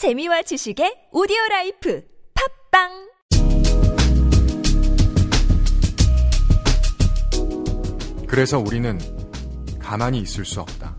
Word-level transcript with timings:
재미와 0.00 0.40
지식의 0.40 1.08
오디오 1.12 1.36
라이프 1.50 2.02
팟빵 2.70 3.10
그래서 8.26 8.58
우리는 8.58 8.98
가만히 9.78 10.20
있을 10.20 10.46
수 10.46 10.62
없다. 10.62 10.96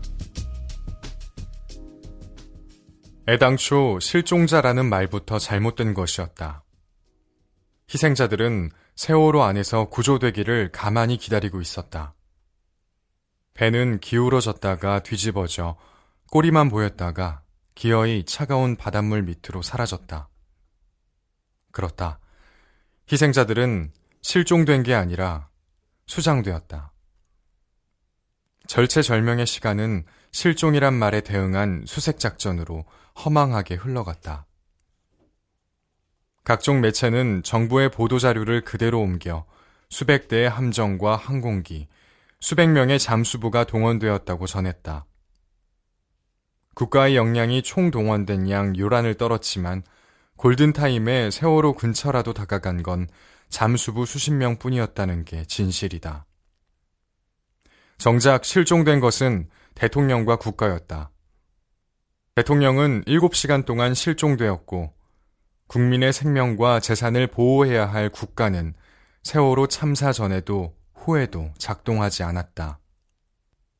애당초 3.28 3.98
실종자라는 3.98 4.86
말부터 4.86 5.40
잘못된 5.40 5.94
것이었다. 5.94 6.62
희생자들은 7.92 8.70
세월호 8.94 9.42
안에서 9.42 9.88
구조되기를 9.88 10.70
가만히 10.70 11.16
기다리고 11.16 11.60
있었다. 11.60 12.14
배는 13.54 13.98
기울어졌다가 13.98 15.02
뒤집어져 15.02 15.76
꼬리만 16.30 16.68
보였다가 16.68 17.41
기어이 17.74 18.24
차가운 18.24 18.76
바닷물 18.76 19.22
밑으로 19.22 19.62
사라졌다. 19.62 20.28
그렇다. 21.70 22.18
희생자들은 23.10 23.92
실종된 24.22 24.82
게 24.82 24.94
아니라 24.94 25.48
수장되었다. 26.06 26.92
절체절명의 28.66 29.46
시간은 29.46 30.04
실종이란 30.30 30.94
말에 30.94 31.20
대응한 31.20 31.84
수색작전으로 31.86 32.84
허망하게 33.24 33.74
흘러갔다. 33.74 34.46
각종 36.44 36.80
매체는 36.80 37.42
정부의 37.42 37.90
보도자료를 37.90 38.62
그대로 38.62 39.00
옮겨 39.00 39.44
수백 39.88 40.28
대의 40.28 40.48
함정과 40.48 41.16
항공기, 41.16 41.86
수백 42.40 42.68
명의 42.68 42.98
잠수부가 42.98 43.64
동원되었다고 43.64 44.46
전했다. 44.46 45.04
국가의 46.74 47.16
역량이 47.16 47.62
총동원된 47.62 48.50
양 48.50 48.76
요란을 48.76 49.14
떨었지만 49.14 49.82
골든타임에 50.36 51.30
세월호 51.30 51.74
근처라도 51.74 52.32
다가간 52.32 52.82
건 52.82 53.08
잠수부 53.48 54.06
수십 54.06 54.32
명 54.32 54.58
뿐이었다는 54.58 55.24
게 55.24 55.44
진실이다. 55.44 56.26
정작 57.98 58.44
실종된 58.44 59.00
것은 59.00 59.48
대통령과 59.74 60.36
국가였다. 60.36 61.10
대통령은 62.34 63.04
7시간 63.04 63.64
동안 63.66 63.94
실종되었고 63.94 64.92
국민의 65.68 66.12
생명과 66.12 66.80
재산을 66.80 67.26
보호해야 67.26 67.86
할 67.86 68.08
국가는 68.08 68.74
세월호 69.22 69.68
참사 69.68 70.12
전에도 70.12 70.74
후에도 70.94 71.52
작동하지 71.58 72.22
않았다. 72.22 72.78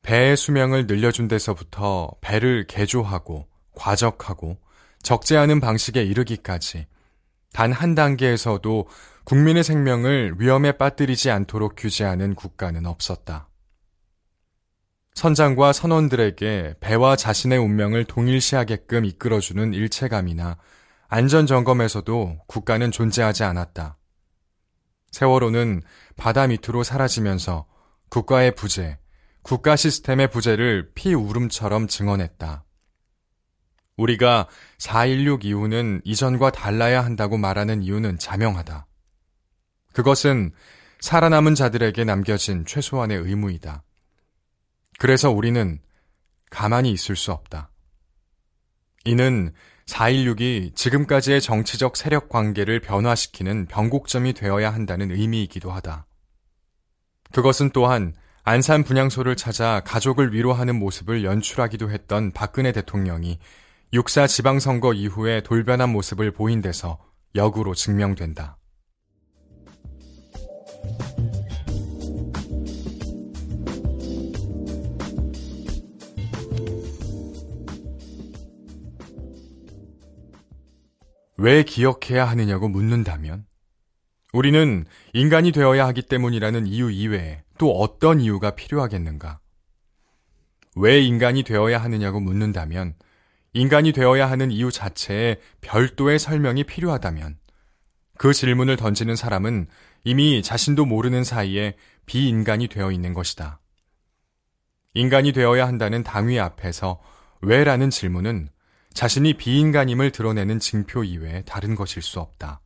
배의 0.03 0.37
수명을 0.37 0.85
늘려준 0.87 1.27
데서부터 1.27 2.11
배를 2.21 2.65
개조하고 2.67 3.47
과적하고 3.75 4.57
적재 5.01 5.35
않은 5.37 5.59
방식에 5.59 6.03
이르기까지 6.03 6.85
단 7.53 7.71
한 7.71 7.95
단계에서도 7.95 8.87
국민의 9.25 9.63
생명을 9.63 10.35
위험에 10.39 10.73
빠뜨리지 10.73 11.29
않도록 11.31 11.75
규제하는 11.77 12.35
국가는 12.35 12.85
없었다. 12.85 13.47
선장과 15.13 15.71
선원들에게 15.71 16.75
배와 16.79 17.15
자신의 17.15 17.59
운명을 17.59 18.05
동일시하게끔 18.05 19.05
이끌어주는 19.05 19.73
일체감이나 19.73 20.57
안전 21.07 21.45
점검에서도 21.45 22.39
국가는 22.47 22.91
존재하지 22.91 23.43
않았다. 23.43 23.97
세월호는 25.11 25.83
바다 26.17 26.47
밑으로 26.47 26.81
사라지면서 26.81 27.67
국가의 28.09 28.55
부재, 28.55 28.97
국가 29.43 29.75
시스템의 29.75 30.29
부재를 30.29 30.91
피울음처럼 30.95 31.87
증언했다. 31.87 32.63
우리가 33.97 34.47
4.16 34.79 35.45
이후는 35.45 36.01
이전과 36.03 36.51
달라야 36.51 37.03
한다고 37.03 37.37
말하는 37.37 37.83
이유는 37.83 38.17
자명하다. 38.17 38.87
그것은 39.93 40.51
살아남은 40.99 41.55
자들에게 41.55 42.03
남겨진 42.05 42.65
최소한의 42.65 43.17
의무이다. 43.17 43.83
그래서 44.97 45.29
우리는 45.29 45.79
가만히 46.49 46.91
있을 46.91 47.15
수 47.15 47.31
없다. 47.31 47.69
이는 49.05 49.53
4.16이 49.85 50.75
지금까지의 50.75 51.41
정치적 51.41 51.97
세력 51.97 52.29
관계를 52.29 52.79
변화시키는 52.79 53.65
변곡점이 53.65 54.33
되어야 54.33 54.73
한다는 54.73 55.11
의미이기도 55.11 55.71
하다. 55.71 56.07
그것은 57.33 57.71
또한 57.71 58.13
안산 58.45 58.83
분향소를 58.83 59.37
찾아 59.37 59.79
가족을 59.85 60.33
위로하는 60.33 60.77
모습을 60.77 61.23
연출하기도 61.23 61.89
했던 61.91 62.33
박근혜 62.33 62.73
대통령이 62.73 63.39
6사 63.93 64.27
지방선거 64.27 64.91
이후에 64.91 65.41
돌변한 65.43 65.89
모습을 65.89 66.31
보인 66.31 66.61
데서 66.61 66.99
역으로 67.35 67.73
증명된다. 67.73 68.57
왜 81.37 81.63
기억해야 81.63 82.25
하느냐고 82.25 82.67
묻는다면 82.67 83.45
우리는 84.33 84.85
인간이 85.13 85.53
되어야 85.53 85.87
하기 85.87 86.01
때문이라는 86.03 86.67
이유 86.67 86.91
이외에 86.91 87.42
또 87.57 87.71
어떤 87.79 88.19
이유가 88.19 88.55
필요하겠는가? 88.55 89.39
왜 90.75 91.01
인간이 91.01 91.43
되어야 91.43 91.77
하느냐고 91.77 92.19
묻는다면 92.19 92.95
인간이 93.53 93.91
되어야 93.91 94.29
하는 94.29 94.51
이유 94.51 94.71
자체에 94.71 95.39
별도의 95.61 96.17
설명이 96.17 96.63
필요하다면 96.63 97.37
그 98.17 98.33
질문을 98.33 98.77
던지는 98.77 99.15
사람은 99.15 99.67
이미 100.03 100.41
자신도 100.41 100.85
모르는 100.85 101.23
사이에 101.23 101.75
비인간이 102.05 102.67
되어 102.67 102.91
있는 102.91 103.13
것이다. 103.13 103.59
인간이 104.95 105.31
되어야 105.31 105.67
한다는 105.67 106.03
당위 106.03 106.39
앞에서 106.39 107.01
왜라는 107.41 107.89
질문은 107.89 108.49
자신이 108.93 109.33
비인간임을 109.33 110.11
드러내는 110.11 110.59
징표 110.59 111.03
이외에 111.03 111.43
다른 111.43 111.75
것일 111.75 112.01
수 112.01 112.19
없다. 112.19 112.61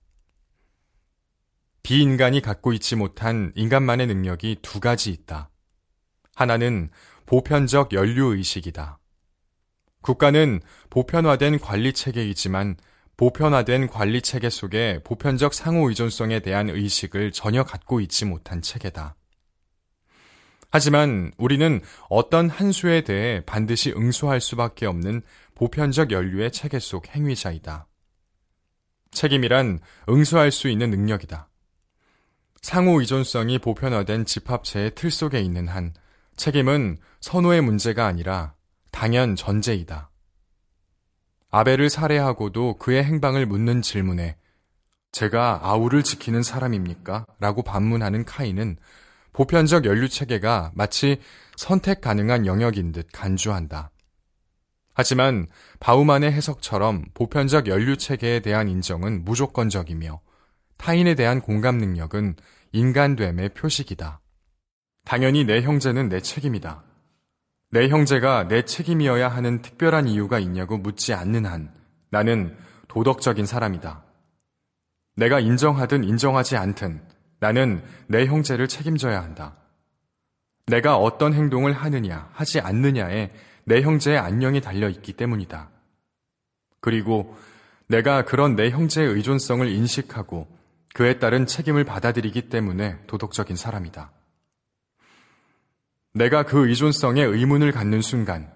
비인간이 1.87 2.41
갖고 2.41 2.73
있지 2.73 2.97
못한 2.97 3.53
인간만의 3.55 4.07
능력이 4.07 4.57
두 4.61 4.81
가지 4.81 5.09
있다. 5.09 5.49
하나는 6.35 6.89
보편적 7.25 7.93
연류 7.93 8.35
의식이다. 8.35 8.99
국가는 10.01 10.59
보편화된 10.89 11.59
관리 11.59 11.93
체계이지만 11.93 12.75
보편화된 13.15 13.87
관리 13.87 14.21
체계 14.21 14.49
속에 14.49 14.99
보편적 15.05 15.53
상호 15.53 15.87
의존성에 15.87 16.41
대한 16.41 16.69
의식을 16.69 17.31
전혀 17.31 17.63
갖고 17.63 18.01
있지 18.01 18.25
못한 18.25 18.61
체계다. 18.61 19.15
하지만 20.69 21.31
우리는 21.37 21.79
어떤 22.09 22.49
한 22.49 22.73
수에 22.73 22.99
대해 22.99 23.41
반드시 23.45 23.93
응수할 23.95 24.41
수밖에 24.41 24.87
없는 24.87 25.21
보편적 25.55 26.11
연류의 26.11 26.51
체계 26.51 26.79
속 26.79 27.07
행위자이다. 27.15 27.87
책임이란 29.11 29.79
응수할 30.09 30.51
수 30.51 30.67
있는 30.67 30.89
능력이다. 30.89 31.47
상호 32.61 32.99
의존성이 32.99 33.59
보편화된 33.59 34.25
집합체의 34.25 34.91
틀 34.95 35.11
속에 35.11 35.39
있는 35.39 35.67
한 35.67 35.93
책임은 36.35 36.97
선호의 37.21 37.61
문제가 37.61 38.05
아니라 38.05 38.53
당연 38.91 39.35
전제이다. 39.35 40.09
아벨을 41.49 41.89
살해하고도 41.89 42.77
그의 42.77 43.03
행방을 43.03 43.45
묻는 43.45 43.81
질문에 43.81 44.37
제가 45.11 45.61
아우를 45.63 46.03
지키는 46.03 46.43
사람입니까? 46.43 47.25
라고 47.39 47.63
반문하는 47.63 48.25
카인은 48.25 48.77
보편적 49.33 49.85
연류 49.85 50.09
체계가 50.09 50.71
마치 50.75 51.19
선택 51.55 52.01
가능한 52.01 52.45
영역인 52.45 52.91
듯 52.91 53.07
간주한다. 53.13 53.91
하지만 54.93 55.47
바우만의 55.79 56.31
해석처럼 56.31 57.05
보편적 57.13 57.67
연류 57.67 57.97
체계에 57.97 58.39
대한 58.39 58.67
인정은 58.67 59.23
무조건적이며 59.23 60.19
타인에 60.77 61.15
대한 61.15 61.41
공감 61.41 61.77
능력은 61.77 62.35
인간됨의 62.71 63.49
표식이다. 63.49 64.19
당연히 65.05 65.45
내 65.45 65.61
형제는 65.61 66.09
내 66.09 66.19
책임이다. 66.19 66.83
내 67.71 67.89
형제가 67.89 68.47
내 68.47 68.63
책임이어야 68.63 69.27
하는 69.27 69.61
특별한 69.61 70.07
이유가 70.07 70.39
있냐고 70.39 70.77
묻지 70.77 71.13
않는 71.13 71.45
한 71.45 71.73
나는 72.09 72.57
도덕적인 72.87 73.45
사람이다. 73.45 74.03
내가 75.15 75.39
인정하든 75.39 76.03
인정하지 76.03 76.57
않든 76.57 77.01
나는 77.39 77.83
내 78.07 78.25
형제를 78.25 78.67
책임져야 78.67 79.21
한다. 79.21 79.55
내가 80.67 80.97
어떤 80.97 81.33
행동을 81.33 81.73
하느냐, 81.73 82.29
하지 82.33 82.59
않느냐에 82.59 83.31
내 83.65 83.81
형제의 83.81 84.17
안녕이 84.17 84.61
달려 84.61 84.89
있기 84.89 85.13
때문이다. 85.13 85.69
그리고 86.79 87.35
내가 87.87 88.23
그런 88.23 88.55
내 88.55 88.69
형제의 88.69 89.07
의존성을 89.09 89.67
인식하고 89.67 90.47
그에 90.93 91.19
따른 91.19 91.45
책임을 91.45 91.83
받아들이기 91.83 92.49
때문에 92.49 92.99
도덕적인 93.07 93.55
사람이다. 93.55 94.11
내가 96.13 96.43
그 96.43 96.67
의존성에 96.67 97.21
의문을 97.23 97.71
갖는 97.71 98.01
순간, 98.01 98.51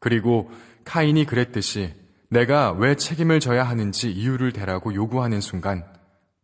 그리고 0.00 0.50
카인이 0.84 1.26
그랬듯이 1.26 1.94
내가 2.28 2.72
왜 2.72 2.94
책임을 2.94 3.40
져야 3.40 3.64
하는지 3.64 4.10
이유를 4.10 4.52
대라고 4.52 4.94
요구하는 4.94 5.40
순간 5.40 5.86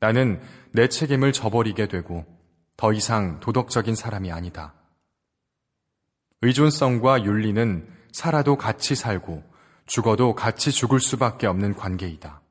나는 0.00 0.40
내 0.72 0.88
책임을 0.88 1.32
져버리게 1.32 1.88
되고 1.88 2.26
더 2.76 2.92
이상 2.92 3.40
도덕적인 3.40 3.94
사람이 3.94 4.30
아니다. 4.30 4.74
의존성과 6.42 7.24
윤리는 7.24 7.88
살아도 8.12 8.56
같이 8.56 8.94
살고 8.94 9.42
죽어도 9.86 10.34
같이 10.34 10.70
죽을 10.70 11.00
수밖에 11.00 11.46
없는 11.46 11.74
관계이다. 11.74 12.42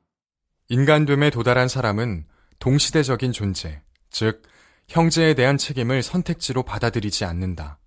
인간됨에 0.68 1.30
도달한 1.30 1.68
사람은 1.68 2.26
동시대적인 2.58 3.32
존재, 3.32 3.82
즉, 4.10 4.42
형제에 4.88 5.34
대한 5.34 5.58
책임을 5.58 6.02
선택지로 6.02 6.62
받아들이지 6.62 7.24
않는다. 7.24 7.78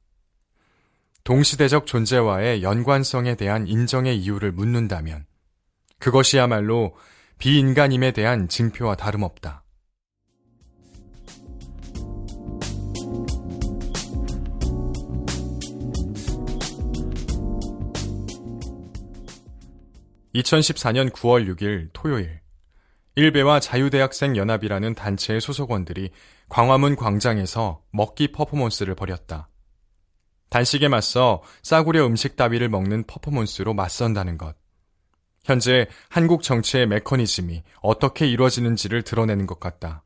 동시대적 1.24 1.86
존재와의 1.86 2.64
연관성에 2.64 3.36
대한 3.36 3.68
인정의 3.68 4.18
이유를 4.18 4.52
묻는다면, 4.52 5.26
그것이야말로 6.00 6.96
비인간임에 7.38 8.12
대한 8.12 8.48
징표와 8.48 8.96
다름없다. 8.96 9.64
2014년 20.36 21.10
9월 21.10 21.54
6일 21.54 21.90
토요일 21.94 22.41
일베와 23.16 23.60
자유대학생 23.60 24.38
연합이라는 24.38 24.96
단체의 24.96 25.42
소속원들이 25.42 26.12
광화문 26.48 26.96
광장에서 26.96 27.82
먹기 27.92 28.32
퍼포먼스를 28.32 28.96
벌였다. 28.96 29.50
단식에 30.50 30.88
맞서 30.88 31.42
싸구려 31.64 32.06
음식 32.06 32.36
따위를 32.36 32.70
먹는 32.70 33.06
퍼포먼스로 33.08 33.74
맞선다는 33.74 34.38
것. 34.38 34.56
현재 35.44 35.88
한국 36.10 36.44
정치의 36.44 36.88
메커니즘이 36.88 37.64
어떻게 37.82 38.28
이루어지는지를 38.28 39.02
드러내는 39.04 39.48
것 39.48 39.60
같다. 39.60 40.04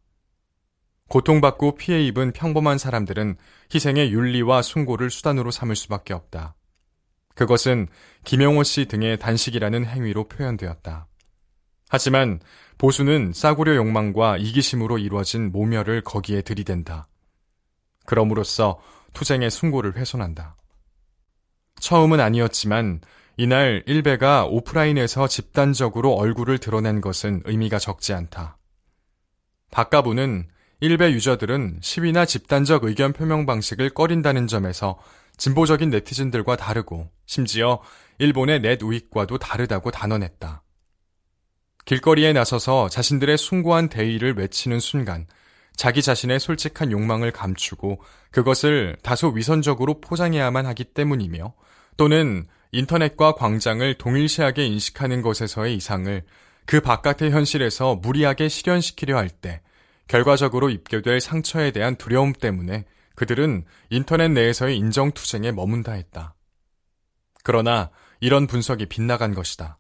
고통받고 1.10 1.76
피해 1.76 2.04
입은 2.06 2.32
평범한 2.34 2.78
사람들은 2.78 3.38
희생의 3.74 4.12
윤리와 4.12 4.62
숭고를 4.62 5.12
수단으로 5.12 5.52
삼을 5.52 5.76
수밖에 5.76 6.14
없다. 6.14 6.56
그것은 7.36 7.88
김영호 8.24 8.64
씨 8.64 8.86
등의 8.86 9.20
단식이라는 9.20 9.86
행위로 9.86 10.28
표현되었다. 10.28 11.08
하지만 11.90 12.40
보수는 12.78 13.32
싸구려 13.34 13.76
욕망과 13.76 14.38
이기심으로 14.38 14.98
이루어진 14.98 15.52
모멸을 15.52 16.02
거기에 16.02 16.42
들이댄다. 16.42 17.08
그럼으로써 18.06 18.80
투쟁의 19.14 19.50
숭고를 19.50 19.96
훼손한다. 19.96 20.58
처음은 21.80 22.20
아니었지만 22.20 23.02
이날 23.38 23.84
일베가 23.86 24.46
오프라인에서 24.46 25.28
집단적으로 25.28 26.14
얼굴을 26.14 26.58
드러낸 26.58 27.02
것은 27.02 27.42
의미가 27.46 27.80
적지 27.80 28.14
않다. 28.14 28.58
박가부는 29.72 30.48
일베 30.80 31.12
유저들은 31.12 31.80
시위나 31.82 32.26
집단적 32.26 32.84
의견 32.84 33.14
표명 33.14 33.46
방식을 33.46 33.90
꺼린다는 33.90 34.48
점에서 34.48 35.00
진보적인 35.38 35.90
네티즌들과 35.90 36.56
다르고 36.56 37.10
심지어 37.26 37.82
일본의 38.20 38.62
넷 38.62 38.82
우익과도 38.82 39.38
다르다고 39.38 39.92
단언했다. 39.92 40.65
길거리에 41.86 42.34
나서서 42.34 42.90
자신들의 42.90 43.38
숭고한 43.38 43.90
대의를 43.90 44.36
외치는 44.38 44.80
순간 44.80 45.28
자기 45.76 46.02
자신의 46.02 46.40
솔직한 46.40 46.92
욕망을 46.92 47.32
감추고 47.32 48.02
그것을 48.32 48.98
다소 49.04 49.30
위선적으로 49.30 50.02
포장해야만 50.02 50.66
하기 50.68 50.86
때문이며 50.86 51.54
또는 51.98 52.48
인터넷과 52.72 53.34
광장을 53.34 53.94
동일시하게 53.98 54.66
인식하는 54.66 55.22
것에서의 55.22 55.76
이상을 55.76 56.24
그 56.66 56.82
바깥의 56.82 57.32
현실에서 57.32 57.96
무리하게 57.96 58.50
실현시키려 58.50 59.18
할 59.18 59.30
때 59.30 59.62
결과적으로 60.08 60.70
입게 60.70 61.02
될 61.02 61.20
상처에 61.20 61.72
대한 61.72 61.96
두려움 61.96 62.34
때문에 62.34 62.86
그들은 63.16 63.66
인터넷 63.90 64.30
내에서의 64.30 64.78
인정투쟁에 64.78 65.52
머문다 65.52 65.94
했다. 65.94 66.36
그러나 67.44 67.90
이런 68.20 68.48
분석이 68.48 68.88
빗나간 68.88 69.34
것이다. 69.34 69.78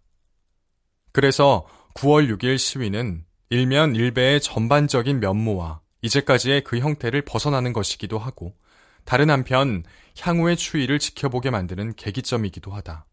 그래서 1.11 1.67
9월 1.95 2.29
6일 2.29 2.57
시위는 2.57 3.23
일면 3.49 3.95
일배의 3.95 4.41
전반적인 4.41 5.21
면모와 5.21 5.79
이제까지의 6.01 6.65
그 6.65 6.79
형태를 6.79 7.21
벗어나는 7.21 7.71
것이기도 7.71 8.19
하고 8.19 8.53
다른 9.05 9.29
한편 9.29 9.83
향후의 10.19 10.57
추이를 10.57 10.99
지켜보게 10.99 11.51
만드는 11.51 11.95
계기점이기도 11.95 12.71
하다. 12.71 13.05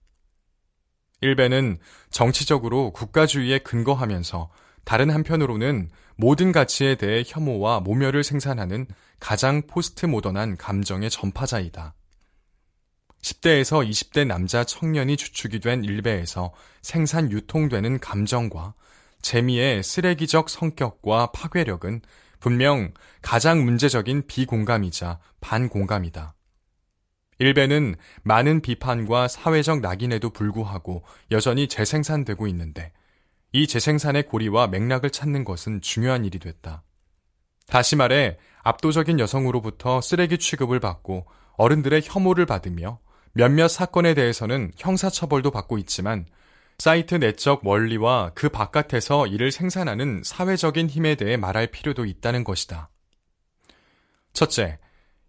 일베는 1.21 1.79
정치적으로 2.11 2.91
국가주의에 2.93 3.61
근거하면서 3.61 4.51
다른 4.85 5.11
한편으로는 5.11 5.89
모든 6.17 6.51
가치에 6.51 6.97
대해 6.97 7.23
혐오와 7.25 7.81
모멸을 7.81 8.25
생산하는 8.25 8.89
가장 9.21 9.63
포스트 9.69 10.07
모던한 10.07 10.57
감정의 10.57 11.09
전파자이다. 11.09 11.95
10대에서 13.23 13.89
20대 13.89 14.27
남자 14.27 14.65
청년이 14.65 15.17
주축이 15.17 15.61
된 15.61 15.85
일베에서 15.85 16.53
생산 16.83 17.31
유통되는 17.31 18.01
감정과 18.01 18.75
재미의 19.23 19.83
쓰레기적 19.85 20.51
성격과 20.51 21.31
파괴력은 21.31 22.03
분명 22.41 22.93
가장 23.23 23.65
문제적인 23.65 24.27
비공감이자 24.27 25.21
반공감이다. 25.41 26.35
일베는 27.39 27.95
많은 28.25 28.61
비판과 28.61 29.29
사회적 29.29 29.81
낙인에도 29.81 30.31
불구하고 30.31 31.05
여전히 31.31 31.69
재생산되고 31.69 32.49
있는데 32.49 32.93
이 33.53 33.69
재생산의 33.69 34.27
고리와 34.27 34.67
맥락을 34.67 35.11
찾는 35.11 35.45
것은 35.45 35.81
중요한 35.81 36.25
일이 36.25 36.41
됐다. 36.41 36.83
다시 37.69 37.95
말해 37.95 38.39
압도적인 38.65 39.21
여성으로부터 39.21 40.01
쓰레기 40.01 40.39
취급을 40.39 40.81
받고 40.81 41.27
어른들의 41.57 42.03
혐오를 42.05 42.47
받으며 42.47 42.99
몇몇 43.33 43.69
사건에 43.69 44.15
대해서는 44.15 44.73
형사처벌도 44.77 45.51
받고 45.51 45.79
있지만 45.79 46.27
사이트 46.79 47.15
내적 47.15 47.67
원리와 47.67 48.33
그 48.35 48.49
바깥에서 48.49 49.27
이를 49.27 49.53
생산하는 49.53 50.23
사회적인 50.25 50.89
힘에 50.89 51.15
대해 51.15 51.37
말할 51.37 51.69
필요도 51.69 52.05
있다는 52.05 52.45
것이다. 52.45 52.91
첫째, 54.33 54.79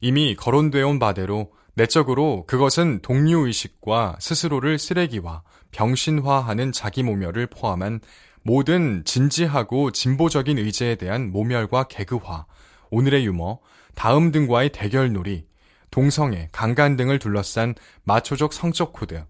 이미 0.02 0.36
거론되어 0.36 0.88
온 0.88 1.00
바대로 1.00 1.52
내적으로 1.76 2.46
그것은 2.46 3.00
동료의식과 3.02 4.18
스스로를 4.20 4.78
쓰레기와 4.78 5.44
병신화하는 5.72 6.72
자기 6.72 7.04
모멸을 7.04 7.48
포함한 7.48 8.00
모든 8.44 9.04
진지하고 9.06 9.92
진보적인 9.92 10.58
의제에 10.58 10.96
대한 10.96 11.32
모멸과 11.32 11.86
개그화, 11.86 12.46
오늘의 12.92 13.26
유머, 13.26 13.60
다음 13.96 14.32
등과의 14.32 14.72
대결놀이, 14.72 15.46
동성애, 15.94 16.50
강간 16.52 16.96
등을 16.96 17.20
둘러싼 17.20 17.76
마초적 18.04 18.52
성적 18.52 18.94
코드, 18.94 19.24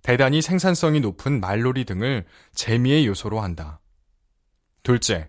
대단히 0.00 0.42
생산성이 0.42 1.00
높은 1.00 1.40
말놀이 1.40 1.84
등을 1.84 2.24
재미의 2.54 3.04
요소로 3.08 3.40
한다. 3.40 3.80
둘째, 4.84 5.28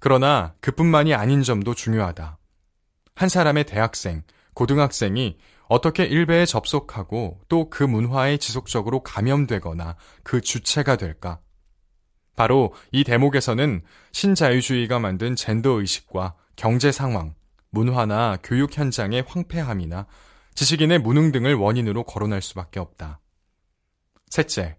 그러나 0.00 0.56
그뿐만이 0.58 1.14
아닌 1.14 1.44
점도 1.44 1.72
중요하다. 1.72 2.36
한 3.14 3.28
사람의 3.28 3.62
대학생, 3.62 4.24
고등학생이 4.54 5.38
어떻게 5.68 6.02
일베에 6.02 6.46
접속하고 6.46 7.38
또 7.48 7.70
그 7.70 7.84
문화에 7.84 8.38
지속적으로 8.38 9.04
감염되거나 9.04 9.94
그 10.24 10.40
주체가 10.40 10.96
될까? 10.96 11.38
바로 12.34 12.74
이 12.90 13.04
대목에서는 13.04 13.82
신자유주의가 14.10 14.98
만든 14.98 15.36
젠더 15.36 15.78
의식과 15.80 16.34
경제 16.56 16.90
상황, 16.90 17.36
문화나 17.70 18.38
교육 18.42 18.76
현장의 18.76 19.24
황폐함이나 19.26 20.06
지식인의 20.54 20.98
무능 21.00 21.32
등을 21.32 21.54
원인으로 21.54 22.04
거론할 22.04 22.42
수밖에 22.42 22.80
없다. 22.80 23.20
셋째, 24.28 24.76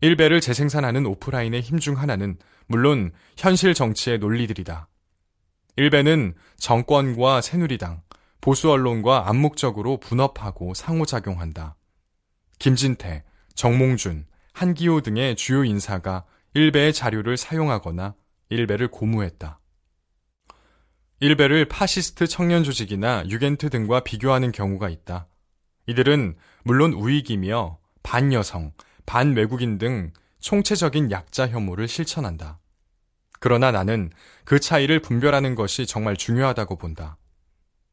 일베를 0.00 0.40
재생산하는 0.40 1.06
오프라인의 1.06 1.60
힘 1.62 1.78
중 1.78 1.98
하나는 1.98 2.38
물론 2.66 3.12
현실 3.36 3.74
정치의 3.74 4.18
논리들이다. 4.18 4.88
일베는 5.76 6.34
정권과 6.58 7.40
새누리당, 7.40 8.02
보수 8.40 8.70
언론과 8.70 9.28
암묵적으로 9.28 9.98
분업하고 9.98 10.74
상호작용한다. 10.74 11.76
김진태, 12.58 13.24
정몽준, 13.54 14.26
한기호 14.52 15.00
등의 15.02 15.36
주요 15.36 15.64
인사가 15.64 16.24
일베의 16.54 16.92
자료를 16.92 17.36
사용하거나 17.36 18.14
일베를 18.48 18.88
고무했다. 18.88 19.60
일베를 21.18 21.64
파시스트 21.64 22.26
청년 22.26 22.62
조직이나 22.62 23.24
유겐트 23.26 23.70
등과 23.70 24.00
비교하는 24.00 24.52
경우가 24.52 24.90
있다. 24.90 25.28
이들은 25.86 26.36
물론 26.62 26.92
우익이며 26.92 27.78
반여성, 28.02 28.72
반외국인 29.06 29.78
등 29.78 30.12
총체적인 30.40 31.10
약자 31.10 31.48
혐오를 31.48 31.88
실천한다. 31.88 32.60
그러나 33.40 33.70
나는 33.70 34.10
그 34.44 34.60
차이를 34.60 35.00
분별하는 35.00 35.54
것이 35.54 35.86
정말 35.86 36.16
중요하다고 36.16 36.76
본다. 36.76 37.16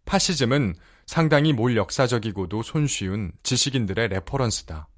파시즘은 0.05 0.75
상당히 1.05 1.53
몰 1.53 1.77
역사적이고도 1.77 2.61
손쉬운 2.61 3.31
지식인들의 3.43 4.09
레퍼런스다. 4.09 4.89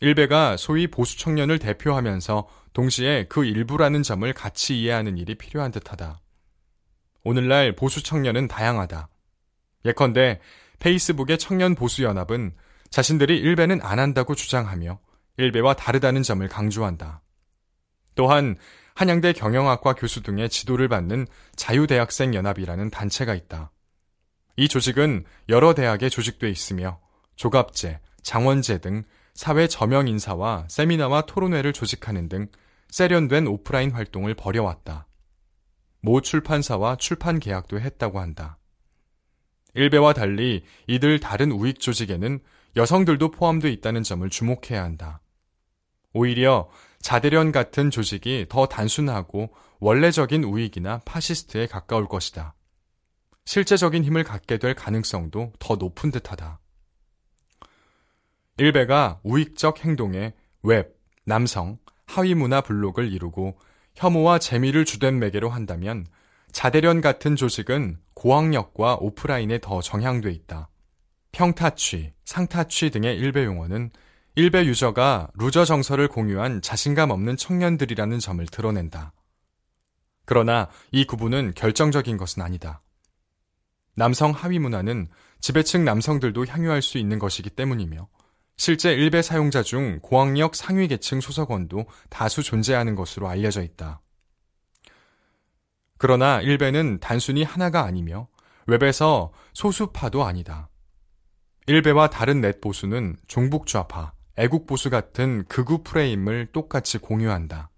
일베가 0.00 0.56
소위 0.56 0.86
보수 0.86 1.18
청년을 1.18 1.58
대표하면서 1.58 2.48
동시에 2.72 3.26
그 3.28 3.44
일부라는 3.44 4.02
점을 4.02 4.30
같이 4.32 4.80
이해하는 4.80 5.18
일이 5.18 5.34
필요한 5.34 5.70
듯하다. 5.70 6.23
오늘날 7.24 7.74
보수 7.74 8.02
청년은 8.02 8.48
다양하다. 8.48 9.08
예컨대 9.86 10.40
페이스북의 10.78 11.38
청년 11.38 11.74
보수 11.74 12.02
연합은 12.02 12.54
자신들이 12.90 13.38
일베는 13.38 13.80
안 13.82 13.98
한다고 13.98 14.34
주장하며 14.34 15.00
일베와 15.38 15.74
다르다는 15.74 16.22
점을 16.22 16.46
강조한다. 16.46 17.22
또한 18.14 18.56
한양대 18.94 19.32
경영학과 19.32 19.94
교수 19.94 20.22
등의 20.22 20.48
지도를 20.48 20.88
받는 20.88 21.26
자유대학생 21.56 22.34
연합이라는 22.34 22.90
단체가 22.90 23.34
있다. 23.34 23.72
이 24.56 24.68
조직은 24.68 25.24
여러 25.48 25.74
대학에 25.74 26.08
조직돼 26.08 26.48
있으며 26.50 27.00
조갑제, 27.34 28.00
장원제 28.22 28.78
등 28.78 29.02
사회 29.34 29.66
저명 29.66 30.06
인사와 30.06 30.66
세미나와 30.68 31.22
토론회를 31.22 31.72
조직하는 31.72 32.28
등 32.28 32.46
세련된 32.90 33.48
오프라인 33.48 33.90
활동을 33.90 34.34
벌여왔다. 34.34 35.08
모 36.04 36.20
출판사와 36.20 36.96
출판 36.96 37.40
계약도 37.40 37.80
했다고 37.80 38.20
한다. 38.20 38.58
일베와 39.72 40.12
달리 40.12 40.62
이들 40.86 41.18
다른 41.18 41.50
우익 41.50 41.80
조직에는 41.80 42.40
여성들도 42.76 43.30
포함되어 43.30 43.70
있다는 43.70 44.02
점을 44.02 44.28
주목해야 44.28 44.84
한다. 44.84 45.22
오히려 46.12 46.68
자대련 47.00 47.52
같은 47.52 47.90
조직이 47.90 48.44
더 48.50 48.66
단순하고 48.66 49.54
원래적인 49.80 50.44
우익이나 50.44 50.98
파시스트에 51.06 51.68
가까울 51.68 52.06
것이다. 52.06 52.54
실제적인 53.46 54.04
힘을 54.04 54.24
갖게 54.24 54.58
될 54.58 54.74
가능성도 54.74 55.54
더 55.58 55.76
높은 55.76 56.10
듯하다. 56.10 56.60
일베가 58.58 59.20
우익적 59.22 59.82
행동에 59.82 60.34
웹, 60.62 61.00
남성, 61.24 61.78
하위 62.04 62.34
문화 62.34 62.60
블록을 62.60 63.10
이루고 63.10 63.58
혐오와 63.94 64.38
재미를 64.38 64.84
주된 64.84 65.18
매개로 65.18 65.50
한다면 65.50 66.06
자대련 66.52 67.00
같은 67.00 67.36
조직은 67.36 67.98
고학력과 68.14 68.96
오프라인에 69.00 69.58
더 69.60 69.80
정향돼 69.80 70.30
있다. 70.30 70.68
평타취, 71.32 72.12
상타취 72.24 72.90
등의 72.90 73.16
일베 73.18 73.44
용어는 73.44 73.90
일베 74.36 74.64
유저가 74.66 75.30
루저 75.34 75.64
정서를 75.64 76.08
공유한 76.08 76.62
자신감 76.62 77.10
없는 77.10 77.36
청년들이라는 77.36 78.18
점을 78.18 78.44
드러낸다. 78.46 79.12
그러나 80.24 80.68
이 80.90 81.04
구분은 81.04 81.52
결정적인 81.54 82.16
것은 82.16 82.42
아니다. 82.42 82.82
남성 83.96 84.32
하위 84.32 84.58
문화는 84.58 85.08
지배층 85.40 85.84
남성들도 85.84 86.46
향유할 86.46 86.82
수 86.82 86.98
있는 86.98 87.18
것이기 87.18 87.50
때문이며 87.50 88.08
실제 88.56 88.92
일베 88.92 89.22
사용자 89.22 89.62
중 89.62 89.98
고학력 90.00 90.54
상위 90.54 90.88
계층 90.88 91.20
소속원도 91.20 91.86
다수 92.08 92.42
존재하는 92.42 92.94
것으로 92.94 93.28
알려져 93.28 93.62
있다. 93.62 94.00
그러나 95.98 96.40
일베는 96.40 97.00
단순히 97.00 97.42
하나가 97.42 97.84
아니며 97.84 98.28
웹에서 98.66 99.32
소수파도 99.52 100.24
아니다. 100.24 100.68
일베와 101.66 102.10
다른 102.10 102.40
넷 102.40 102.60
보수는 102.60 103.16
종북 103.26 103.66
좌파, 103.66 104.12
애국 104.36 104.66
보수 104.66 104.90
같은 104.90 105.44
극우 105.48 105.82
프레임을 105.82 106.48
똑같이 106.52 106.98
공유한다. 106.98 107.70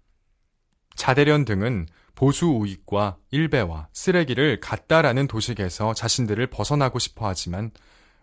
자대련 0.95 1.45
등은 1.45 1.87
보수 2.15 2.47
우익과 2.47 3.17
일베와 3.31 3.89
쓰레기를 3.93 4.59
같다라는 4.59 5.27
도식에서 5.27 5.93
자신들을 5.93 6.47
벗어나고 6.47 6.99
싶어 6.99 7.27
하지만 7.27 7.71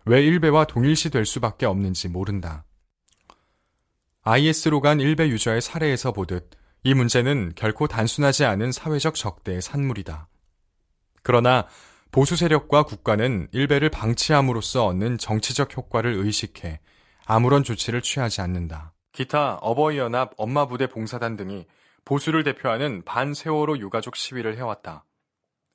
왜 0.05 0.23
일베와 0.23 0.65
동일시 0.65 1.09
될 1.09 1.25
수밖에 1.25 1.65
없는지 1.65 2.09
모른다. 2.09 2.63
IS로 4.21 4.79
간 4.81 4.99
일베 4.99 5.29
유저의 5.29 5.61
사례에서 5.61 6.11
보듯 6.11 6.51
이 6.83 6.93
문제는 6.93 7.53
결코 7.55 7.87
단순하지 7.87 8.45
않은 8.45 8.71
사회적 8.71 9.15
적대의 9.15 9.61
산물이다. 9.61 10.27
그러나 11.23 11.67
보수 12.11 12.35
세력과 12.35 12.83
국가는 12.83 13.47
일베를 13.51 13.89
방치함으로써 13.89 14.85
얻는 14.85 15.17
정치적 15.17 15.75
효과를 15.75 16.13
의식해 16.13 16.79
아무런 17.25 17.63
조치를 17.63 18.01
취하지 18.01 18.41
않는다. 18.41 18.93
기타 19.11 19.55
어버이연합 19.55 20.33
엄마부대 20.37 20.87
봉사단 20.87 21.35
등이 21.35 21.65
보수를 22.05 22.43
대표하는 22.43 23.01
반세월호 23.03 23.79
유가족 23.79 24.15
시위를 24.15 24.55
해왔다. 24.57 25.03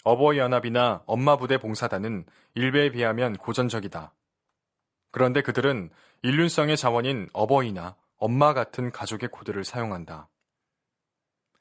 어버이연합이나 0.05 1.03
엄마부대 1.07 1.59
봉사단은 1.59 2.25
일베에 2.55 2.93
비하면 2.93 3.37
고전적이다. 3.37 4.13
그런데 5.11 5.43
그들은 5.43 5.91
인륜성의 6.23 6.77
자원인 6.77 7.29
어버이나 7.33 7.97
엄마 8.17 8.53
같은 8.55 8.91
가족의 8.91 9.31
코드를 9.31 9.65
사용한다. 9.65 10.29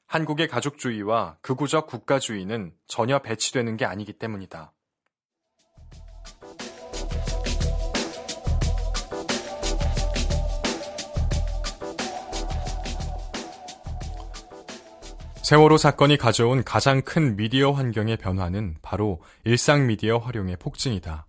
한국의 0.06 0.48
가족주의와 0.48 1.38
극우적 1.40 1.86
국가주의는 1.86 2.72
전혀 2.86 3.20
배치되는 3.20 3.76
게 3.76 3.84
아니기 3.84 4.12
때문이다. 4.12 4.72
세월호 15.42 15.78
사건이 15.78 16.16
가져온 16.16 16.62
가장 16.62 17.02
큰 17.02 17.34
미디어 17.34 17.72
환경의 17.72 18.18
변화는 18.18 18.76
바로 18.82 19.20
일상 19.42 19.88
미디어 19.88 20.18
활용의 20.18 20.56
폭증이다. 20.56 21.26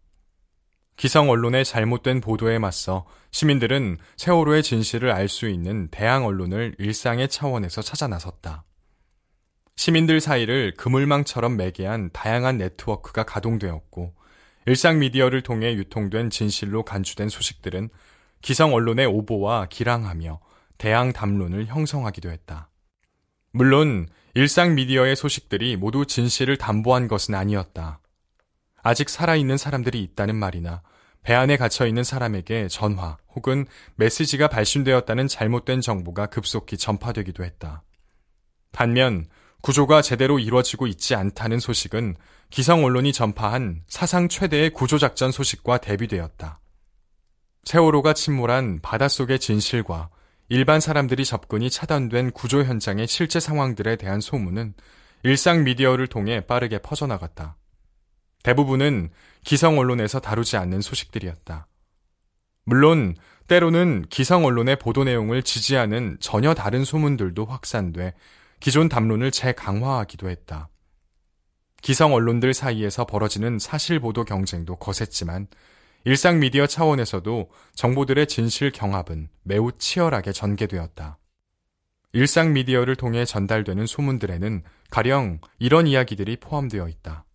기성 1.02 1.32
언론의 1.32 1.66
잘못된 1.66 2.22
보도에 2.22 2.60
맞서 2.60 3.08
시민들은 3.32 3.98
세월호의 4.18 4.62
진실을 4.62 5.10
알 5.10 5.28
수 5.30 5.50
있는 5.50 5.88
대항 5.88 6.28
언론을 6.28 6.76
일상의 6.78 7.28
차원에서 7.28 7.82
찾아 7.82 8.08
나섰다. 8.08 8.66
시민들 9.76 10.22
사이를 10.22 10.76
그물망처럼 10.78 11.58
매개한 11.58 12.12
다양한 12.14 12.60
네트워크가 12.60 13.24
가동되었고 13.24 14.14
일상 14.68 15.00
미디어를 15.00 15.42
통해 15.42 15.74
유통된 15.74 16.30
진실로 16.30 16.86
간주된 16.86 17.30
소식들은 17.30 17.90
기성 18.44 18.76
언론의 18.76 19.08
오보와 19.08 19.70
기랑하며 19.72 20.40
대항 20.78 21.14
담론을 21.14 21.66
형성하기도 21.66 22.30
했다. 22.30 22.70
물론 23.54 24.08
일상 24.36 24.76
미디어의 24.76 25.16
소식들이 25.16 25.78
모두 25.78 26.06
진실을 26.06 26.58
담보한 26.58 27.08
것은 27.08 27.34
아니었다. 27.34 28.02
아직 28.84 29.10
살아있는 29.10 29.58
사람들이 29.58 30.04
있다는 30.04 30.36
말이나 30.36 30.84
배 31.24 31.34
안에 31.34 31.58
갇혀 31.58 31.86
있는 31.86 32.04
사람에게 32.04 32.68
전화 32.68 33.18
혹은 33.36 33.66
메시지가 33.96 34.48
발신되었다는 34.48 35.28
잘못된 35.28 35.82
정보가 35.82 36.28
급속히 36.28 36.78
전파되기도 36.78 37.44
했다. 37.44 37.84
반면 38.72 39.28
구조가 39.62 40.02
제대로 40.02 40.40
이루어지고 40.40 40.88
있지 40.88 41.14
않다는 41.14 41.60
소식은 41.60 42.16
기성 42.50 42.84
언론이 42.84 43.14
전파한 43.14 43.84
사상 43.88 44.28
최대의 44.28 44.72
구조작전 44.72 45.32
소식과 45.32 45.78
대비되었다. 45.78 46.60
세월호가 47.64 48.14
침몰한 48.14 48.82
바닷속의 48.82 49.40
진실과 49.40 50.10
일반 50.50 50.80
사람들이 50.80 51.24
접근이 51.24 51.70
차단된 51.70 52.32
구조 52.32 52.64
현장의 52.64 53.08
실제 53.08 53.40
상황들에 53.40 53.96
대한 53.96 54.20
소문은 54.20 54.74
일상 55.24 55.64
미디어를 55.64 56.08
통해 56.08 56.42
빠르게 56.42 56.80
퍼져나갔다. 56.80 57.56
대부분은 58.44 59.10
기성 59.44 59.78
언론에서 59.80 60.20
다루지 60.20 60.58
않는 60.58 60.82
소식들이었다. 60.82 61.68
물론 62.64 63.16
때로는 63.48 64.06
기성 64.10 64.46
언론의 64.46 64.78
보도 64.78 65.04
내용을 65.04 65.44
지지하는 65.44 66.18
전혀 66.20 66.54
다른 66.54 66.86
소문들도 66.86 67.46
확산돼 67.46 68.14
기존 68.60 68.88
담론을 68.90 69.32
재강화하기도 69.32 70.30
했다. 70.30 70.70
기성 71.82 72.14
언론들 72.14 72.54
사이에서 72.54 73.06
벌어지는 73.06 73.58
사실 73.60 74.00
보도 74.00 74.24
경쟁도 74.24 74.76
거셌지만 74.76 75.48
일상 76.04 76.40
미디어 76.40 76.68
차원에서도 76.68 77.50
정보들의 77.76 78.28
진실 78.28 78.72
경합은 78.72 79.30
매우 79.44 79.72
치열하게 79.72 80.32
전개되었다. 80.32 81.18
일상 82.14 82.54
미디어를 82.54 82.96
통해 82.96 83.26
전달되는 83.26 83.86
소문들에는 83.86 84.64
가령 84.90 85.40
이런 85.60 85.88
이야기들이 85.88 86.38
포함되어 86.38 86.88
있다. 86.88 87.26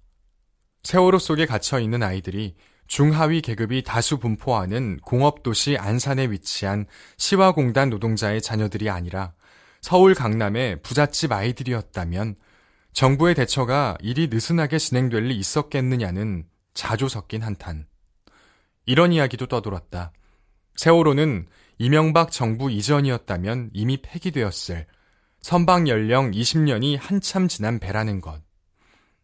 세월호 0.86 1.18
속에 1.18 1.46
갇혀 1.46 1.80
있는 1.80 2.04
아이들이 2.04 2.54
중하위 2.86 3.40
계급이 3.40 3.82
다수 3.82 4.18
분포하는 4.18 4.98
공업도시 4.98 5.76
안산에 5.76 6.26
위치한 6.30 6.86
시화공단 7.16 7.90
노동자의 7.90 8.40
자녀들이 8.40 8.88
아니라 8.88 9.32
서울 9.80 10.14
강남의 10.14 10.82
부잣집 10.82 11.32
아이들이었다면 11.32 12.36
정부의 12.92 13.34
대처가 13.34 13.98
일이 14.00 14.28
느슨하게 14.28 14.78
진행될 14.78 15.24
리 15.24 15.34
있었겠느냐는 15.34 16.46
자조 16.72 17.08
섞인 17.08 17.42
한탄. 17.42 17.88
이런 18.84 19.12
이야기도 19.12 19.46
떠돌았다. 19.46 20.12
세월호는 20.76 21.48
이명박 21.78 22.30
정부 22.30 22.70
이전이었다면 22.70 23.70
이미 23.72 24.00
폐기되었을 24.00 24.86
선박 25.40 25.88
연령 25.88 26.30
20년이 26.30 26.96
한참 26.96 27.48
지난 27.48 27.80
배라는 27.80 28.20
것. 28.20 28.40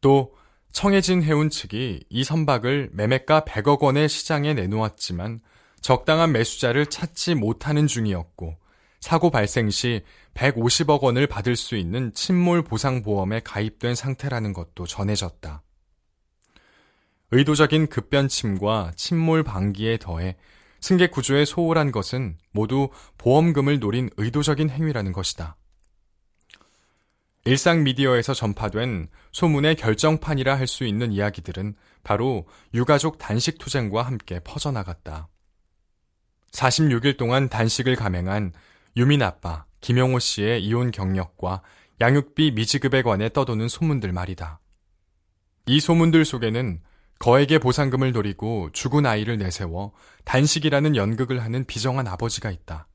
또 0.00 0.34
청해진 0.72 1.22
해운 1.22 1.50
측이 1.50 2.04
이 2.08 2.24
선박을 2.24 2.90
매매가 2.92 3.42
100억 3.42 3.80
원의 3.80 4.08
시장에 4.08 4.54
내놓았지만 4.54 5.40
적당한 5.80 6.32
매수자를 6.32 6.86
찾지 6.86 7.34
못하는 7.34 7.86
중이었고 7.86 8.56
사고 9.00 9.30
발생 9.30 9.68
시 9.68 10.02
150억 10.34 11.02
원을 11.02 11.26
받을 11.26 11.56
수 11.56 11.76
있는 11.76 12.12
침몰 12.14 12.62
보상 12.62 13.02
보험에 13.02 13.40
가입된 13.40 13.94
상태라는 13.94 14.52
것도 14.52 14.86
전해졌다. 14.86 15.62
의도적인 17.32 17.88
급변침과 17.88 18.92
침몰 18.96 19.42
방기에 19.42 19.98
더해 19.98 20.36
승객 20.80 21.10
구조에 21.10 21.44
소홀한 21.44 21.90
것은 21.90 22.38
모두 22.52 22.90
보험금을 23.18 23.78
노린 23.78 24.08
의도적인 24.16 24.70
행위라는 24.70 25.12
것이다. 25.12 25.56
일상 27.44 27.82
미디어에서 27.82 28.34
전파된 28.34 29.08
소문의 29.32 29.74
결정판이라 29.76 30.56
할 30.56 30.66
수 30.66 30.84
있는 30.84 31.12
이야기들은 31.12 31.74
바로 32.04 32.46
유가족 32.72 33.18
단식 33.18 33.58
투쟁과 33.58 34.02
함께 34.02 34.40
퍼져나갔다. 34.40 35.28
46일 36.52 37.16
동안 37.16 37.48
단식을 37.48 37.96
감행한 37.96 38.52
유민 38.96 39.22
아빠 39.22 39.64
김영호 39.80 40.18
씨의 40.18 40.64
이혼 40.64 40.90
경력과 40.90 41.62
양육비 42.00 42.52
미지급에 42.52 43.02
관해 43.02 43.28
떠도는 43.28 43.68
소문들 43.68 44.12
말이다. 44.12 44.60
이 45.66 45.80
소문들 45.80 46.24
속에는 46.24 46.80
거액의 47.18 47.60
보상금을 47.60 48.12
노리고 48.12 48.70
죽은 48.72 49.06
아이를 49.06 49.38
내세워 49.38 49.92
단식이라는 50.24 50.96
연극을 50.96 51.42
하는 51.42 51.64
비정한 51.64 52.06
아버지가 52.06 52.50
있다. 52.50 52.86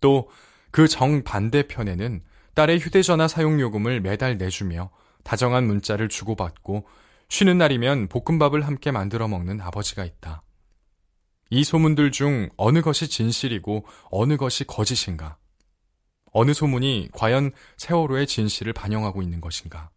또 0.00 0.28
그 0.70 0.86
정반대편에는 0.88 2.22
딸의 2.60 2.78
휴대전화 2.78 3.26
사용요금을 3.26 4.02
매달 4.02 4.36
내주며 4.36 4.90
다정한 5.24 5.66
문자를 5.66 6.10
주고받고 6.10 6.86
쉬는 7.30 7.56
날이면 7.56 8.08
볶음밥을 8.08 8.66
함께 8.66 8.90
만들어 8.90 9.28
먹는 9.28 9.62
아버지가 9.62 10.04
있다. 10.04 10.42
이 11.48 11.64
소문들 11.64 12.10
중 12.12 12.50
어느 12.58 12.82
것이 12.82 13.08
진실이고 13.08 13.86
어느 14.10 14.36
것이 14.36 14.64
거짓인가? 14.66 15.38
어느 16.32 16.52
소문이 16.52 17.08
과연 17.14 17.52
세월호의 17.78 18.26
진실을 18.26 18.74
반영하고 18.74 19.22
있는 19.22 19.40
것인가? 19.40 19.88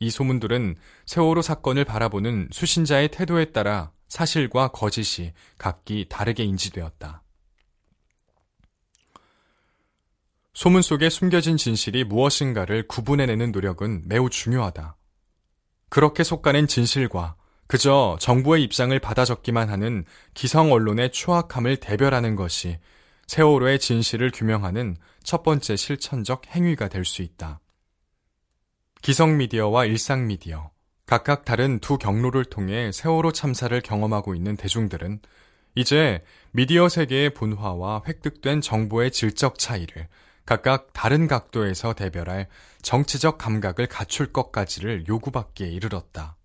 이 0.00 0.10
소문들은 0.10 0.76
세월호 1.06 1.40
사건을 1.40 1.86
바라보는 1.86 2.50
수신자의 2.52 3.08
태도에 3.08 3.52
따라 3.52 3.90
사실과 4.06 4.68
거짓이 4.68 5.32
각기 5.56 6.04
다르게 6.10 6.44
인지되었다. 6.44 7.22
소문 10.58 10.82
속에 10.82 11.08
숨겨진 11.08 11.56
진실이 11.56 12.02
무엇인가를 12.02 12.88
구분해내는 12.88 13.52
노력은 13.52 14.08
매우 14.08 14.28
중요하다. 14.28 14.96
그렇게 15.88 16.24
속가낸 16.24 16.66
진실과 16.66 17.36
그저 17.68 18.16
정부의 18.18 18.64
입장을 18.64 18.98
받아 18.98 19.24
적기만 19.24 19.68
하는 19.68 20.04
기성 20.34 20.72
언론의 20.72 21.12
추악함을 21.12 21.76
대별하는 21.76 22.34
것이 22.34 22.80
세월호의 23.28 23.78
진실을 23.78 24.32
규명하는 24.32 24.96
첫 25.22 25.44
번째 25.44 25.76
실천적 25.76 26.48
행위가 26.48 26.88
될 26.88 27.04
수 27.04 27.22
있다. 27.22 27.60
기성 29.00 29.36
미디어와 29.36 29.84
일상 29.84 30.26
미디어, 30.26 30.72
각각 31.06 31.44
다른 31.44 31.78
두 31.78 31.98
경로를 31.98 32.44
통해 32.46 32.90
세월호 32.90 33.30
참사를 33.30 33.80
경험하고 33.80 34.34
있는 34.34 34.56
대중들은 34.56 35.20
이제 35.76 36.24
미디어 36.50 36.88
세계의 36.88 37.34
분화와 37.34 38.02
획득된 38.08 38.60
정보의 38.60 39.12
질적 39.12 39.60
차이를 39.60 40.08
각각 40.48 40.94
다른 40.94 41.26
각도에서 41.26 41.92
대별할 41.92 42.46
정치적 42.80 43.36
감각을 43.36 43.86
갖출 43.86 44.32
것까지를 44.32 45.06
요구받기에 45.06 45.68
이르렀다. 45.68 46.38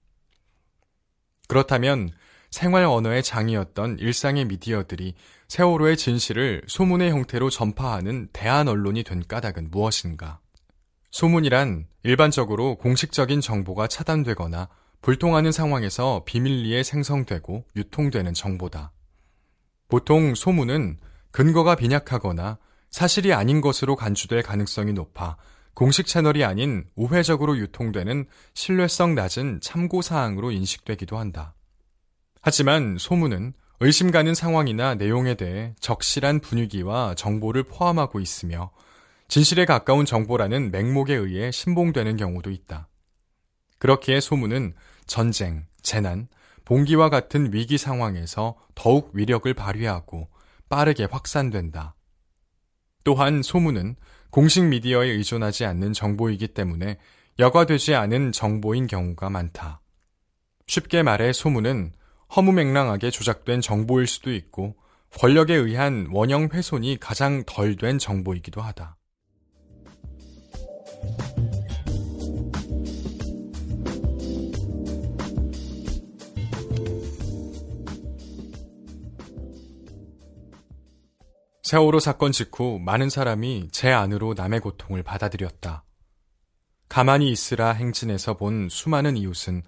그렇다면 1.48 2.10
생활 2.52 2.84
언어의 2.84 3.24
장이었던 3.24 4.00
일상의 4.00 4.44
미디어들이 4.44 5.14
세월호의 5.48 5.96
진실을 5.96 6.64
소문의 6.68 7.12
형태로 7.12 7.50
전파하는 7.50 8.28
대한 8.34 8.68
언론이 8.68 9.04
된 9.04 9.24
까닭은 9.26 9.72
무엇인가? 9.72 10.42
소문이란 11.12 11.88
일반적으로 12.04 12.76
공식적인 12.76 13.40
정보가 13.40 13.88
차단되거나 13.88 14.68
불통하는 15.02 15.54
상황에서 15.54 16.24
비밀리에 16.26 16.84
생성되고 16.84 17.68
유통되는 17.78 18.34
정보다. 18.34 18.92
보통 19.88 20.36
소문은 20.36 20.98
근거가 21.32 21.76
빈약하거나 21.76 22.58
사실이 22.94 23.34
아닌 23.34 23.60
것으로 23.60 23.96
간주될 23.96 24.44
가능성이 24.44 24.94
높아 24.94 25.36
공식 25.74 26.06
채널이 26.06 26.44
아닌 26.44 26.86
우회적으로 26.96 27.58
유통되는 27.58 28.28
신뢰성 28.54 29.16
낮은 29.16 29.62
참고사항으로 29.62 30.52
인식되기도 30.52 31.18
한다. 31.18 31.56
하지만 32.44 32.98
소문은 33.00 33.54
의심 33.80 34.12
가는 34.12 34.36
상황이나 34.36 34.94
내용에 34.94 35.34
대해 35.34 35.74
적실한 35.80 36.40
분위기와 36.40 37.16
정보를 37.16 37.64
포함하고 37.64 38.20
있으며 38.20 38.70
진실에 39.28 39.66
가까운 39.66 40.06
정보라는 40.06 40.70
맹목에 40.70 41.16
의해 41.16 41.50
신봉되는 41.50 42.16
경우도 42.16 42.52
있다. 42.52 42.90
그렇기에 43.80 44.20
소문은 44.20 44.76
전쟁, 45.08 45.66
재난, 45.82 46.28
봉기와 46.64 47.10
같은 47.10 47.54
위기 47.54 47.80
상황에서 47.80 48.56
더욱 48.76 49.10
위력을 49.14 49.52
발휘하고 49.52 50.30
빠르게 50.70 51.06
확산된다. 51.06 51.96
또한 53.04 53.42
소문은 53.42 53.96
공식 54.30 54.64
미디어에 54.66 55.10
의존하지 55.10 55.66
않는 55.66 55.94
정보이기 55.94 56.50
때문에 56.50 56.98
여과되지 57.40 57.96
않은 57.96 58.32
정보인 58.32 58.88
경우가 58.88 59.30
많다. 59.30 59.82
쉽게 60.68 61.04
말해 61.04 61.34
소문은 61.34 61.94
허무맹랑하게 62.36 63.12
조작된 63.12 63.62
정보일 63.62 64.08
수도 64.08 64.34
있고 64.34 64.76
권력에 65.20 65.54
의한 65.54 66.08
원형 66.12 66.50
훼손이 66.54 66.98
가장 67.00 67.44
덜 67.46 67.76
된 67.76 68.00
정보이기도 68.00 68.62
하다. 68.62 68.98
세월호 81.64 82.02
사건 82.02 82.34
직후 82.34 82.78
많은 82.78 83.10
사람이 83.10 83.70
제 83.72 83.90
안으로 83.90 84.34
남의 84.34 84.60
고통을 84.60 85.02
받아들였다. 85.02 85.86
가만히 86.90 87.32
있으라 87.32 87.72
행진에서 87.72 88.36
본 88.36 88.68
수많은 88.70 89.16
이웃은 89.16 89.64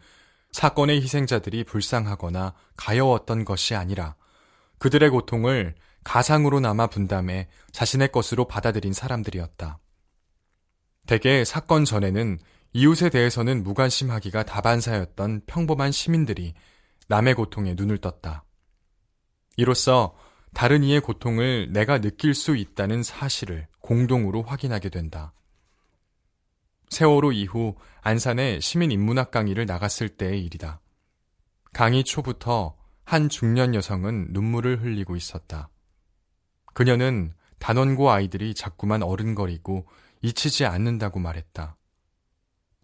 사건의 0.51 1.01
희생자들이 1.01 1.63
불쌍하거나 1.63 2.53
가여웠던 2.75 3.45
것이 3.45 3.75
아니라 3.75 4.15
그들의 4.77 5.09
고통을 5.09 5.75
가상으로 6.03 6.59
남아 6.59 6.87
분담해 6.87 7.47
자신의 7.71 8.11
것으로 8.11 8.45
받아들인 8.45 8.91
사람들이었다. 8.91 9.79
대개 11.07 11.45
사건 11.45 11.85
전에는 11.85 12.39
이웃에 12.73 13.09
대해서는 13.09 13.63
무관심하기가 13.63 14.43
다반사였던 14.43 15.43
평범한 15.47 15.93
시민들이 15.93 16.55
남의 17.07 17.35
고통에 17.35 17.73
눈을 17.73 17.99
떴다. 17.99 18.43
이로써 19.55 20.13
다른 20.55 20.85
이의 20.85 21.01
고통을 21.01 21.73
내가 21.73 21.99
느낄 21.99 22.33
수 22.33 22.55
있다는 22.55 23.03
사실을 23.03 23.67
공동으로 23.81 24.41
확인하게 24.41 24.87
된다. 24.87 25.33
세월호 26.89 27.33
이후 27.33 27.75
안산에 28.01 28.61
시민 28.61 28.89
인문학 28.89 29.31
강의를 29.31 29.65
나갔을 29.65 30.07
때의 30.07 30.45
일이다. 30.45 30.79
강의 31.73 32.05
초부터 32.05 32.77
한 33.03 33.27
중년 33.27 33.75
여성은 33.75 34.27
눈물을 34.29 34.81
흘리고 34.81 35.17
있었다. 35.17 35.67
그녀는 36.73 37.33
단원고 37.59 38.09
아이들이 38.09 38.55
자꾸만 38.55 39.03
어른거리고 39.03 39.85
잊히지 40.21 40.65
않는다고 40.65 41.19
말했다. 41.19 41.75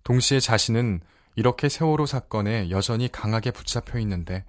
동시에 0.03 0.41
자신은 0.41 0.99
이렇게 1.38 1.69
세월호 1.69 2.05
사건에 2.05 2.69
여전히 2.69 3.10
강하게 3.10 3.51
붙잡혀 3.51 3.97
있는데 3.99 4.43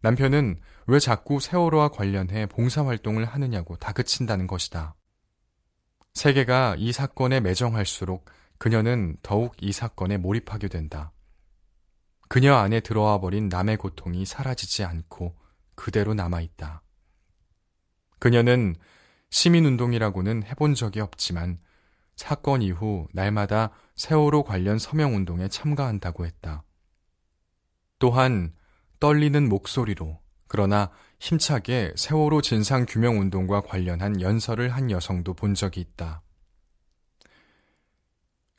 남편은 0.00 0.60
왜 0.90 0.98
자꾸 0.98 1.38
세월호와 1.38 1.88
관련해 1.90 2.46
봉사활동을 2.46 3.26
하느냐고 3.26 3.76
다그친다는 3.76 4.46
것이다. 4.46 4.94
세계가 6.14 6.76
이 6.78 6.92
사건에 6.92 7.40
매정할수록 7.40 8.24
그녀는 8.56 9.18
더욱 9.22 9.54
이 9.60 9.70
사건에 9.70 10.16
몰입하게 10.16 10.68
된다. 10.68 11.12
그녀 12.30 12.54
안에 12.54 12.80
들어와 12.80 13.20
버린 13.20 13.50
남의 13.50 13.76
고통이 13.76 14.24
사라지지 14.24 14.82
않고 14.84 15.36
그대로 15.74 16.14
남아있다. 16.14 16.82
그녀는 18.18 18.74
시민운동이라고는 19.28 20.44
해본 20.44 20.74
적이 20.74 21.00
없지만 21.00 21.60
사건 22.16 22.62
이후 22.62 23.06
날마다 23.12 23.72
세월호 23.94 24.42
관련 24.42 24.78
서명운동에 24.78 25.48
참가한다고 25.48 26.24
했다. 26.24 26.64
또한 27.98 28.54
떨리는 29.00 29.50
목소리로 29.50 30.18
그러나 30.48 30.90
힘차게 31.20 31.92
세월호 31.96 32.42
진상 32.42 32.86
규명 32.88 33.20
운동과 33.20 33.60
관련한 33.62 34.20
연설을 34.20 34.70
한 34.70 34.90
여성도 34.90 35.34
본 35.34 35.54
적이 35.54 35.80
있다. 35.80 36.22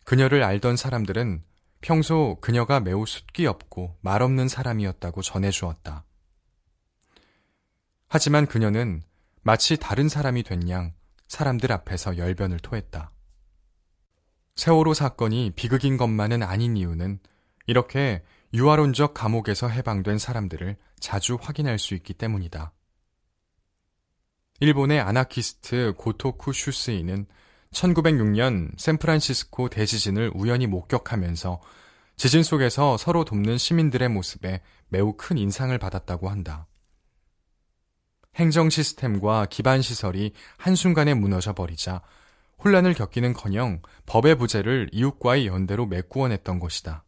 그녀를 0.06 0.44
알던 0.44 0.76
사람들은 0.76 1.44
평소 1.82 2.38
그녀가 2.42 2.80
매우 2.80 3.06
숫기 3.06 3.46
없고 3.46 3.98
말 4.02 4.22
없는 4.22 4.48
사람이었다고 4.48 5.22
전해주었다. 5.22 6.04
하지만 8.08 8.46
그녀는 8.48 9.04
마치 9.42 9.78
다른 9.78 10.10
사람이 10.10 10.44
된 10.44 10.68
양 10.70 10.94
사람들 11.30 11.72
앞에서 11.72 12.18
열변을 12.18 12.60
토했다. 12.60 13.12
세월호 14.56 14.94
사건이 14.94 15.54
비극인 15.56 15.96
것만은 15.96 16.44
아닌 16.44 16.76
이유는 16.76 17.20
이렇게 17.68 18.24
유아론적 18.54 19.14
감옥에서 19.14 19.68
해방된 19.68 20.18
사람들을 20.18 20.76
자주 21.00 21.38
확인할 21.40 21.78
수 21.78 21.94
있기 21.94 22.14
때문이다. 22.14 22.74
일본의 24.60 25.00
아나키스트 25.00 25.94
고토쿠 25.98 26.52
슈스이는 26.52 27.28
1906년 27.72 28.78
샌프란시스코 28.78 29.70
대지진을 29.70 30.32
우연히 30.34 30.68
목격하면서 30.68 31.62
지진 32.18 32.44
속에서 32.44 32.98
서로 32.98 33.24
돕는 33.24 33.58
시민들의 33.58 34.10
모습에 34.10 34.62
매우 34.90 35.14
큰 35.16 35.38
인상을 35.38 35.78
받았다고 35.78 36.30
한다. 36.30 36.68
행정 38.36 38.70
시스템과 38.70 39.46
기반 39.46 39.82
시설이 39.82 40.34
한순간에 40.58 41.14
무너져 41.14 41.54
버리자 41.54 42.02
혼란을 42.64 42.94
겪기는 42.94 43.34
커녕 43.34 43.82
법의 44.06 44.36
부재를 44.36 44.90
이웃과의 44.92 45.48
연대로 45.48 45.86
메꾸어냈던 45.86 46.60
것이다. 46.60 47.06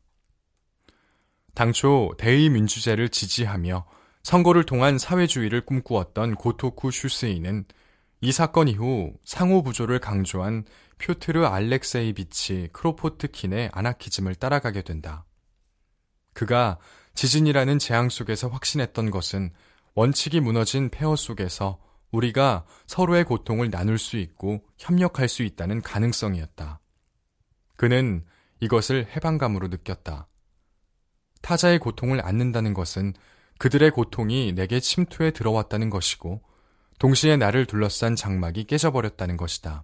당초 1.54 2.14
대의민주제를 2.18 3.10
지지하며 3.10 3.86
선거를 4.24 4.64
통한 4.66 4.98
사회주의를 4.98 5.66
꿈꾸었던 5.66 6.36
고토쿠 6.36 6.92
슈스이는 6.92 7.66
이 8.22 8.32
사건 8.32 8.68
이후 8.68 9.14
상호 9.26 9.64
부조를 9.64 10.00
강조한 10.00 10.64
표트르 11.00 11.46
알렉세이비치 11.46 12.70
크로포트킨의 12.72 13.72
아나키즘을 13.74 14.36
따라가게 14.36 14.84
된다. 14.84 15.26
그가 16.34 16.78
지진이라는 17.16 17.80
재앙 17.80 18.10
속에서 18.10 18.48
확신했던 18.48 19.10
것은 19.10 19.52
원칙이 19.96 20.40
무너진 20.40 20.90
폐허 20.90 21.16
속에서 21.16 21.80
우리가 22.12 22.66
서로의 22.86 23.24
고통을 23.24 23.72
나눌 23.72 23.98
수 23.98 24.18
있고 24.18 24.64
협력할 24.78 25.28
수 25.28 25.44
있다는 25.44 25.82
가능성이었다. 25.82 26.80
그는 27.76 28.24
이것을 28.60 29.08
해방감으로 29.16 29.70
느꼈다. 29.70 30.28
타자의 31.42 31.80
고통을 31.80 32.26
안는다는 32.26 32.74
것은 32.74 33.14
그들의 33.58 33.92
고통이 33.92 34.54
내게 34.54 34.80
침투해 34.80 35.32
들어왔다는 35.32 35.90
것이고 35.90 36.42
동시에 37.00 37.38
나를 37.38 37.66
둘러싼 37.66 38.16
장막이 38.16 38.66
깨져버렸다는 38.66 39.38
것이다. 39.38 39.84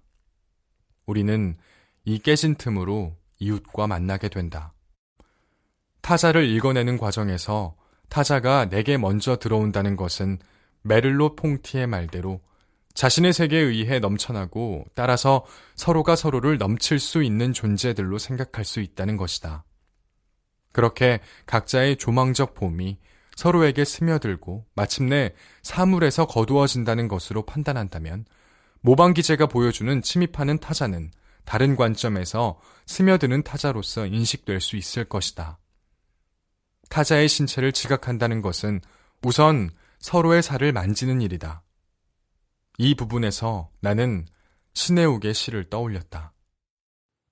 우리는 1.05 1.57
이 2.05 2.19
깨진 2.19 2.55
틈으로 2.55 3.15
이웃과 3.39 3.87
만나게 3.87 4.29
된다. 4.29 4.73
타자를 6.01 6.45
읽어내는 6.45 6.97
과정에서 6.97 7.75
타자가 8.09 8.69
내게 8.69 8.97
먼저 8.97 9.37
들어온다는 9.37 9.95
것은 9.95 10.39
메를로 10.83 11.35
퐁티의 11.35 11.87
말대로 11.87 12.41
자신의 12.93 13.33
세계에 13.33 13.59
의해 13.59 13.99
넘쳐나고 13.99 14.85
따라서 14.95 15.45
서로가 15.75 16.15
서로를 16.15 16.57
넘칠 16.57 16.99
수 16.99 17.21
있는 17.21 17.53
존재들로 17.53 18.17
생각할 18.17 18.65
수 18.65 18.79
있다는 18.79 19.17
것이다. 19.17 19.65
그렇게 20.77 21.21
각자의 21.47 21.97
조망적 21.97 22.53
봄이 22.53 22.99
서로에게 23.35 23.83
스며들고 23.83 24.67
마침내 24.75 25.33
사물에서 25.63 26.27
거두어진다는 26.27 27.07
것으로 27.07 27.47
판단한다면 27.47 28.25
모방기제가 28.81 29.47
보여주는 29.47 30.03
침입하는 30.03 30.59
타자는 30.59 31.09
다른 31.45 31.75
관점에서 31.75 32.59
스며드는 32.85 33.41
타자로서 33.41 34.05
인식될 34.05 34.61
수 34.61 34.77
있을 34.77 35.05
것이다. 35.05 35.57
타자의 36.91 37.27
신체를 37.27 37.71
지각한다는 37.71 38.43
것은 38.43 38.79
우선 39.23 39.71
서로의 39.97 40.43
살을 40.43 40.73
만지는 40.73 41.21
일이다. 41.23 41.63
이 42.77 42.93
부분에서 42.93 43.71
나는 43.81 44.27
신해욱의 44.75 45.33
시를 45.33 45.71
떠올렸다. 45.71 46.33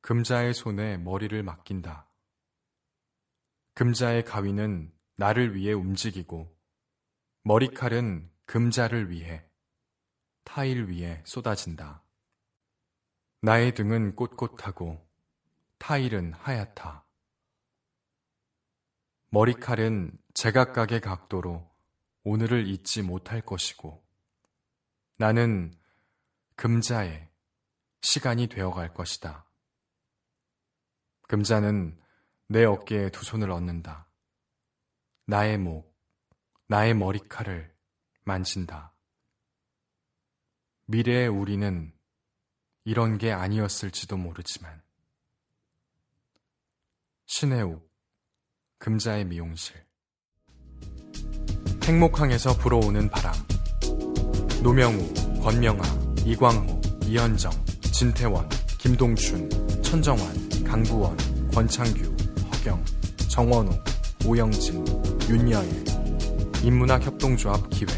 금자의 0.01 0.55
손에 0.55 0.97
머리를 0.97 1.43
맡긴다. 1.43 2.04
금자의 3.75 4.23
가위는 4.23 4.89
나를 5.17 5.53
위해 5.53 5.73
움직이고 5.73 6.57
머리칼은 7.43 8.31
금자를 8.45 9.09
위해 9.09 9.45
타일 10.45 10.85
위에 10.85 11.21
쏟아진다. 11.25 12.01
나의 13.41 13.73
등은 13.73 14.15
꼿꼿하고 14.15 15.05
타일은 15.77 16.31
하얗다. 16.33 17.05
머리칼은 19.27 20.17
제각각의 20.33 21.01
각도로 21.01 21.69
오늘을 22.23 22.67
잊지 22.67 23.01
못할 23.01 23.41
것이고 23.41 24.01
나는 25.17 25.77
금자의 26.55 27.29
시간이 28.01 28.47
되어갈 28.47 28.93
것이다. 28.93 29.45
금자는 31.23 32.04
내 32.47 32.63
어깨에 32.63 33.09
두 33.09 33.23
손을 33.25 33.49
얹는다. 33.49 34.07
나의 35.25 35.57
목, 35.57 35.95
나의 36.67 36.93
머리칼을 36.93 37.73
만진다. 38.23 38.93
미래의 40.85 41.27
우리는 41.27 41.91
이런 42.83 43.17
게 43.17 43.31
아니었을지도 43.31 44.17
모르지만. 44.17 44.83
신해욱, 47.25 47.91
금자의 48.77 49.25
미용실. 49.25 49.83
행목항에서 51.83 52.57
불어오는 52.57 53.09
바람. 53.09 53.33
노명우, 54.61 55.41
권명아, 55.41 55.83
이광호, 56.25 56.81
이현정, 57.05 57.51
진태원, 57.91 58.47
김동춘, 58.79 59.49
천정환, 59.81 60.63
강부원, 60.63 61.17
권창규, 61.51 62.14
허경, 62.65 62.83
정원호, 63.29 63.71
오영진, 64.25 64.83
윤여일 65.29 65.85
인문학 66.63 67.05
협동조합 67.05 67.69
기획. 67.69 67.91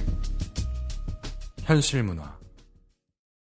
현실문화 1.64 2.37